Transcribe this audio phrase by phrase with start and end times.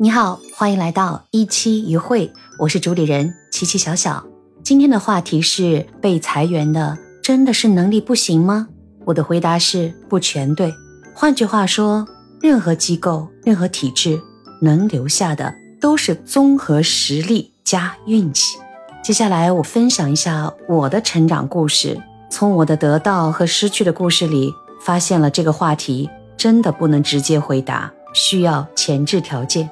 [0.00, 4.24] 你好，欢迎来到一期一会，我是主理人琪琪小小。
[4.62, 8.68] 今天的话题是被裁员的真的是能力不行吗？
[9.04, 10.74] 我的回答是不全对。
[11.14, 12.06] 换句话说，
[12.40, 14.20] 任何机构、任何体制
[14.60, 18.58] 能留下的都是综合实力加运气。
[19.02, 22.00] 接下来我分享一下我的成长故事，
[22.30, 26.08] 从我的得到和失去的故事里，发现了这个话题
[26.42, 29.70] 真的不能直接回答，需要前置条件。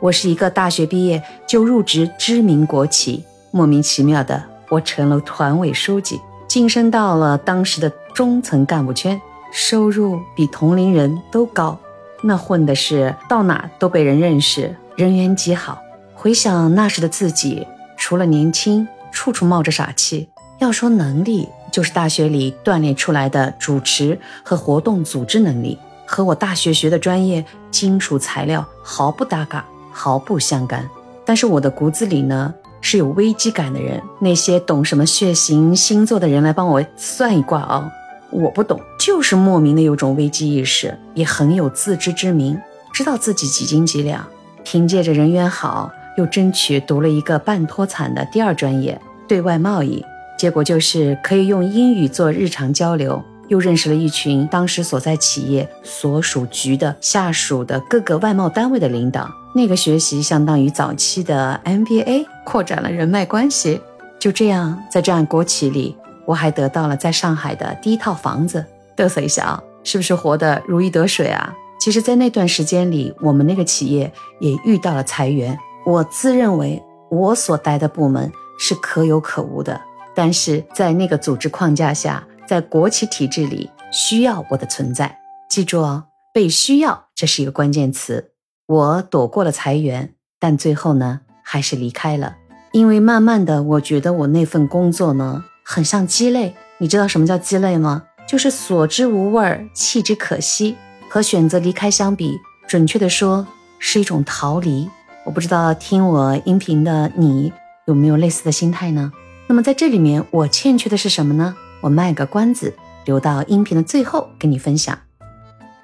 [0.00, 9.18] 我是一个大学毕业就入职知名国企，莫名其妙的我成了团委书记，晋升到了当时的中层干部圈，
[9.50, 11.78] 收入比同龄人都高，
[12.22, 15.78] 那混的是到哪都被人认识，人缘极好。
[16.12, 20.28] 回想那时的自己，除了年轻，处处冒着傻气。
[20.58, 25.78] 要说能力，就是大学里锻炼出来的主持和活动组织能力，
[26.12, 29.64] 和我大学学的专业金属材料毫不搭嘎。
[29.92, 30.88] 毫不相干，
[31.24, 34.02] 但是我的骨子里呢是有危机感的人。
[34.18, 37.92] 那些懂什么血型、星座的人来帮我算一卦啊，
[38.30, 42.58] 我不懂，就是莫名的有种危机意识，也很有自知之明，
[42.92, 44.26] 知道自己几斤几两。
[44.64, 50.04] 凭借着人缘好，又争取读了一个半脱产的第二专业——对外贸易，
[50.36, 53.22] 结果就是可以用英语做日常交流。
[53.50, 63.80] 又认识了一群当时所在企业所属局的下属的各个外贸单位的领导，那个学习相当于早期的 MBA，扩展了人脉关系。
[64.20, 68.64] 就这样，在这样国企里，我还得到了在上海的第一套房子。
[68.96, 71.52] 嘚瑟一下啊，是不是活得如鱼得水啊？
[71.80, 75.58] 其实，在那段时间里，我们那个企业也遇到了裁员。
[75.84, 79.80] 我自认为我所待的部门是可有可无的，
[80.14, 82.22] 但是在那个组织框架下。
[82.50, 85.20] 在国企体制里，需要我的存在。
[85.48, 88.32] 记住哦，被需要，这是一个关键词。
[88.66, 92.38] 我躲过了裁员，但最后呢，还是离开了。
[92.72, 96.56] 因为慢慢的，我觉得我那份工作呢，很像鸡肋。
[96.78, 98.02] 你知道什么叫鸡肋吗？
[98.26, 100.76] 就是所之无味，弃之可惜。
[101.08, 102.36] 和选择离开相比，
[102.66, 103.46] 准确的说，
[103.78, 104.90] 是一种逃离。
[105.24, 107.52] 我不知道听我音频的你
[107.86, 109.12] 有没有类似的心态呢？
[109.46, 111.54] 那么在这里面，我欠缺的是什么呢？
[111.80, 112.74] 我卖个关子，
[113.04, 114.98] 留到音频的最后跟你分享。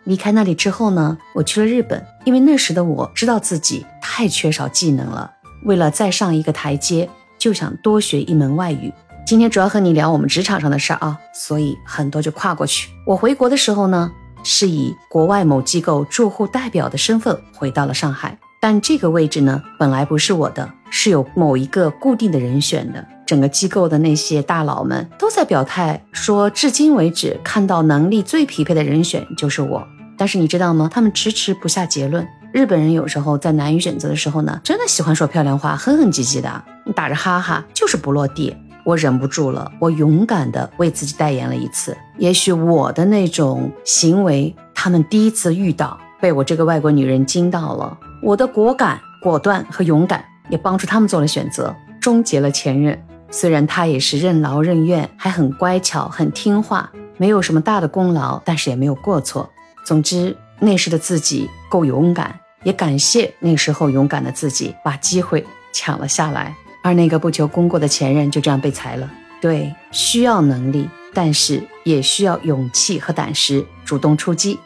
[0.04, 5.32] 离开那里之后呢，我去了日本，因为那时的我知道自己太缺少技能了，
[5.64, 7.08] 为了再上一个台阶，
[7.38, 8.92] 就想多学一门外语。
[9.26, 12.88] 今天主要和你聊我们职场上的事儿啊，所以很多就跨过去。
[13.04, 14.12] 我回国的时候呢，
[14.44, 23.04] 是以国外某机构驻沪代表的身份回到了上海，但这个位置呢，本来不是我的，是有某一个固定的人选的。
[23.26, 29.86] 整个机构的那些大佬们都在表态，说至今为止看到能力最匹配的人选就是我。
[30.16, 30.88] 但是你知道吗？
[30.90, 32.26] 他们迟迟不下结论。
[32.52, 38.56] 日本人有时候在难以选择的时候呢，真的喜欢说漂亮话，哼哼唧唧的，你打着哈哈就是不落地。
[38.82, 41.94] 我忍不住了，我勇敢的为自己代言了一次。
[42.18, 47.98] 也许我的那种行为，他们第一次遇到，被我这个外国女人惊到了。
[48.22, 52.96] 我的果敢、果断和勇敢，也帮助他们做了选择，终结了前任。
[53.30, 59.50] 虽然他也是任劳任怨，还很乖巧、很听话，没有什么大的功劳，但是也没有过错。
[59.84, 66.54] 总之，那时的自己够勇敢，也感谢那时候勇敢的自己把机会抢了下来。
[66.82, 69.10] 而那个不求功过的前任就这样被裁了。
[69.40, 74.58] 对，需要能力，但是也需要勇气和胆识，主动出击。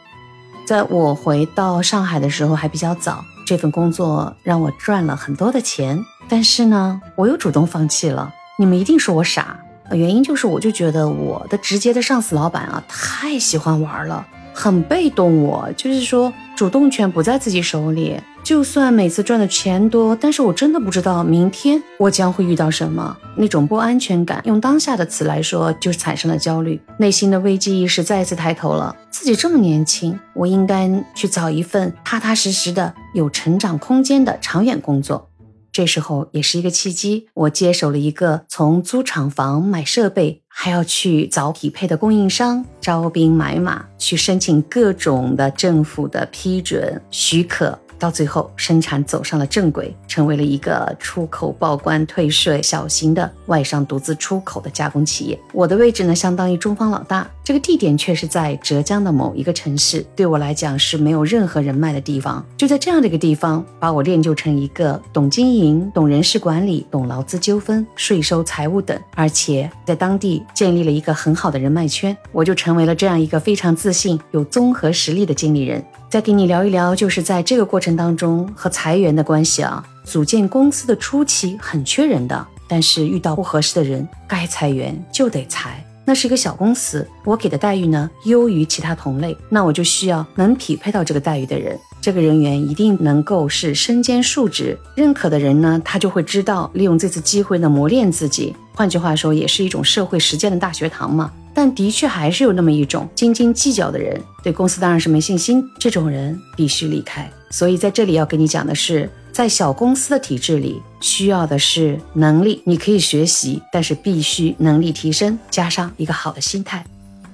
[0.65, 8.33] 在我回到上海的时候还比较早，这份工作让我赚了很多的钱，但是呢，我又主动放弃了。
[8.61, 14.23] 你们一定说我傻，原因就是我就觉得我的直接的上司老板啊太喜欢玩了，
[14.53, 15.41] 很被动。
[15.41, 28.95] 我就是说主动权不在自己手里，就算每次赚的钱多，但是我真的不知道明天我将会遇到什么，那种不安全感，用当下的词来说，就是产生了焦虑，内心的危机意识再次抬头了。
[29.09, 35.30] 自己这么年轻，我应该去找一份踏踏实实的、有成长空间的长远工作。
[35.71, 47.75] 这时候也是一个契机，我接手了一个从租厂房、买设备，还要去找匹配的供应商，招兵买马，去申请各种的政府的批准许可。
[47.97, 55.39] 到最后，生产走上了正轨，成为了一个出口报关退税、小型的外商独资出口的加工企业。
[55.53, 57.29] 我的位置呢，相当于中方老大。
[57.43, 62.43] 这个地点却是在浙江的某一个城市，对我来讲是没有任何人脉的地方。
[62.57, 75.83] 就在这样的一个地方，把我练就成一个懂经营、懂人事管理、懂劳资纠纷、税收、财务等，而且在当地建立了一个很好的人脉圈，我就成为了这样一个非常自信、有综合实力的经理人。
[76.09, 79.83] 再给你聊一聊，就是在这个过程当中和裁员的关系啊。
[80.03, 85.85] 组建公司的初期很缺人的，但是遇到不合适的人，该裁员就得裁。
[86.11, 91.79] 那是一个小公司，我给的待遇呢优于其他同类，那我就需要能匹配到这个待遇的人。
[92.01, 98.53] 这个人员一定能够是身兼数职，认可的人呢，他就会知道利用这次机会呢磨练自己。
[98.73, 101.31] 换句话说，也是一种社会实践的大学堂嘛。
[101.53, 107.31] 但的确还是有那么一种斤斤计较的人，对公司当然是没信心，这种人必须离开。
[107.51, 109.09] 所以在这里要跟你讲的是。
[109.31, 116.85] 在小公司的体制里，需要的是能力，你可以学习，但是必须能力提升，加上一个好的心态。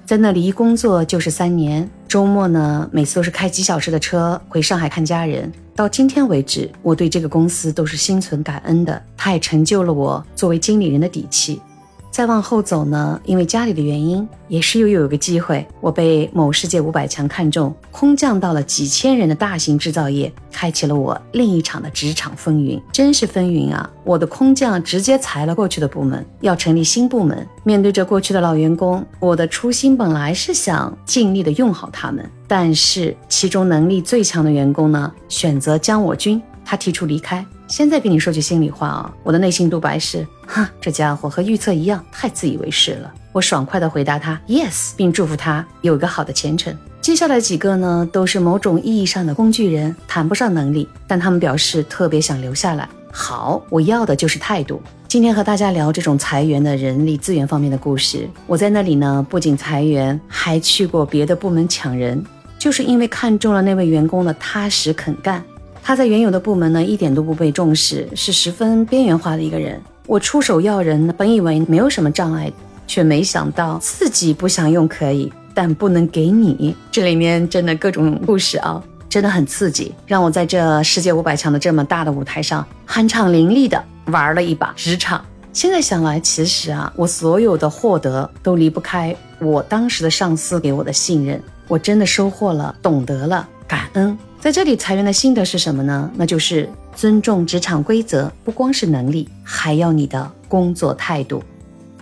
[0.06, 5.52] 在那里一工作就是三年，周末呢，每次都是开几小时的车回上海看家人。
[5.74, 11.60] 到今天为止，我对这个公司都是心存感恩的，它也成就了我作为经理人的底气。
[12.10, 22.80] 再往后走呢，因为家里的原因，也是又有个机会，我被某世界五百强看中，空降到了几千人的大型制造业，开启了我另一场的职场风云。
[22.92, 23.88] 真是风云啊！
[24.02, 27.46] 我的空降直接裁了过去的部门，要成立新部门。
[27.62, 37.42] 面对着过去的老员工，我的初心本来是想尽力的用好他们，但是其中能力最强的员工呢，选择将我军，他提出离开。
[37.66, 43.10] 现在跟你说句心里话啊，我的内心独白是：哼，这家伙和预测一样，太自以为是了。
[43.32, 46.76] 我爽快地回答他 yes，并祝福他有一个好的前程。
[47.00, 52.86] 接下来几个呢，都是某种意义上的工具人，谈不上能力，但他们表示特别想留下来。
[53.10, 54.82] 好，我要的就是态度。
[55.06, 58.28] 今天和大家聊这种裁员的人力资源方面的故事。
[58.46, 62.22] 我在那里呢，不仅裁员，还去过别的部门抢人，
[62.58, 65.42] 就是因为看中了那位员工的踏实肯干。
[65.88, 69.80] 他在原有的部门呢，一点都不被重视，是十分边缘化的一个人。
[70.06, 72.52] 我出手要人，本以为没有什么障碍，
[72.86, 76.76] 却没想到自己不想用可以，但不能给你。
[76.92, 85.24] 这里面真的各种故事啊，真的很刺激，让我在这世界五百强的这么大的舞台上酣畅淋漓的玩了一把职场。
[85.54, 91.42] 现在想来，其实啊，我所有的获得都离不开我当时的上司给我的信任。
[91.66, 94.18] 我真的收获了，懂得了感恩。
[94.40, 96.10] 在这里裁员的心得是什么呢？
[96.16, 101.42] 那就是尊重职场规则，不光是能力，还要你的工作态度。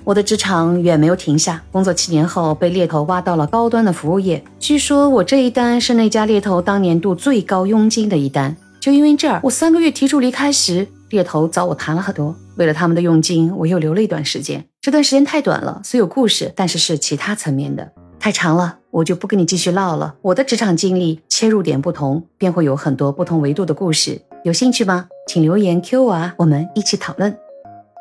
[0.05, 4.45] 我的职场远没有停下，工作七年后被猎头挖到了高端的服务业。
[4.61, 8.55] 据说我这一单是那家猎头当年度最高佣金的一单。
[8.79, 12.37] 就因为这儿，我三个月提出离开时，猎头找我谈了很多。
[12.57, 14.65] 为了他们的佣金，我又留了一段时间。
[14.83, 17.91] 这段时间太短了，虽有故事，但是是其他层面的。
[18.19, 20.15] 太长了，我就不跟你继续唠了。
[20.21, 24.21] 我的职场经历切入点不同，便会有很多不同维度的故事。
[24.43, 25.09] 有兴趣吗？
[25.29, 27.37] 请留言 Q 我啊，我们一起讨论。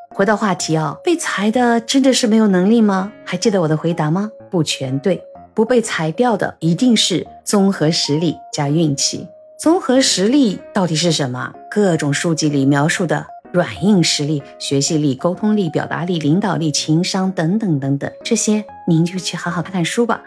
[0.09, 3.11] 回到话题啊，被裁的真的是没有能力吗？
[3.23, 4.31] 还记得我的回答吗？
[4.49, 5.21] 不全对，
[5.53, 9.27] 不被裁掉的一定是综合实力加运气。
[9.59, 11.53] 综合实力到底是什么？
[11.69, 13.27] 各种书籍里描述的。
[13.51, 20.21] 软硬实力、学习力、沟通力、表达力、领导力、情商等等等等，这些您就去好好看看书吧。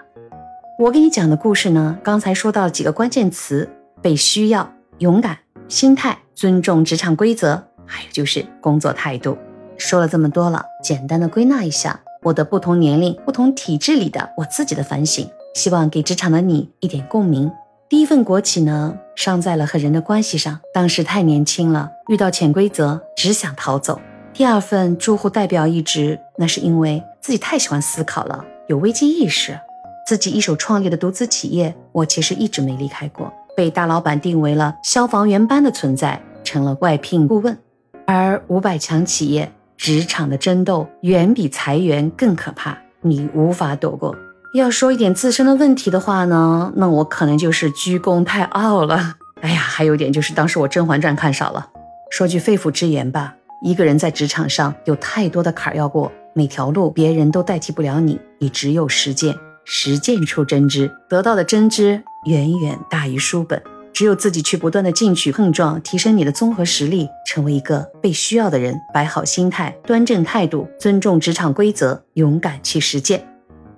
[0.78, 3.69] 我给你讲的故事呢，刚才说到了几个关键词：
[4.02, 5.38] 被需要、勇敢、
[5.69, 9.38] 心态、尊重职场规则，还有就是工作态度。
[9.76, 17.50] 说了这么多了，简单的归纳一下我的不同年龄、不同体制里的我自己的反省，希望给职场的你一点共鸣。
[17.88, 20.60] 第一份国企呢，伤在了和人的关系上。
[20.74, 24.00] 当时太年轻了，遇到潜规则，只想逃走。
[24.34, 29.61] 第二份住户代表一职，那是因为自己太喜欢思考了，有危机意识。
[30.06, 33.31] 自己一手创立的独资企业，我其实一直没离开过。
[33.55, 37.58] 被大老板定为了消防员般的存在，成了外聘顾问。
[38.06, 44.17] 而五百强企业职场的争斗，远比裁员更可怕，你无法躲过。
[44.55, 49.17] 要说一点自身的问题的话呢，那我可能就是居功太傲了。
[49.43, 51.69] 哎呀，还有一点就是当时我《甄嬛传》看少了。
[52.08, 63.63] 说句肺腑之言吧，一个人在职场上有太多的坎要过，每条路别人都代替不了你，你只有实践，实践出真知，得到的真知远远大于书本。
[63.93, 73.27] 只有自己去不断的进取碰撞，提升你的综合实力，成为一个被需要的人，摆好心态，端正态度，尊重职场规则，勇敢去实践。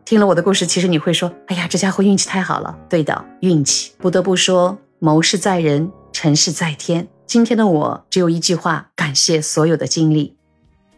[0.05, 3.93] 听了我的故事，其实你会说：“哎呀，这家伙运气太好了。”对的，运气。
[3.97, 7.09] 不得不说，谋事在人，成事在天。
[7.27, 10.37] 今天的我只有一句话：感谢所有的经历。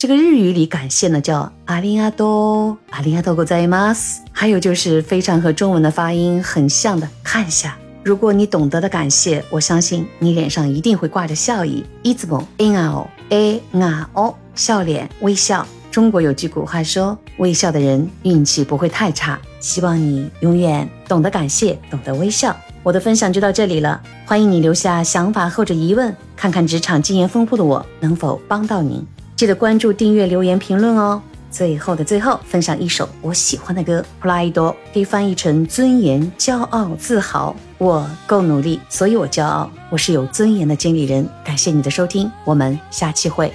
[0.02, 4.18] 这个日语里感谢呢叫阿里阿多，阿里阿多ございます。
[4.32, 7.76] 还有就是非常和中文的发音很像的，看一下。
[8.04, 11.84] 如果你懂得的感谢，我相信你脸上一定会挂着笑意。
[12.04, 15.66] いつも笑顔、笑顔、笑脸、微笑。
[15.90, 22.56] 中国有句古话说：“微笑的人运气不会太差。”希望你永远懂得感谢，懂得微笑。
[22.84, 29.04] 我的分享就到这里了，欢迎你留下想法或者疑问，看看职场经验丰富的我能否帮到您。
[29.43, 31.21] 记得关注、订阅、留言、评论哦。
[31.51, 34.53] 最后的最后，分享一首我喜欢的歌《Pride》，
[34.95, 37.57] 可以翻译成尊严、骄傲、自豪。
[37.77, 39.69] 我够努力，所以我骄傲。
[39.91, 41.29] 我是有尊严的经理人。
[41.45, 43.53] 感谢你的收听，我们下期会。